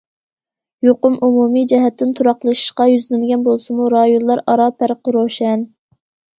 يۇقۇم 0.87 1.17
ئومۇمىي 1.27 1.67
جەھەتتىن 1.73 2.15
تۇراقلىشىشقا 2.21 2.89
يۈزلەنگەن 2.93 3.47
بولسىمۇ، 3.51 3.89
رايونلار 3.97 4.45
ئارا 4.49 4.69
پەرق 4.81 5.15
روشەن. 5.21 5.71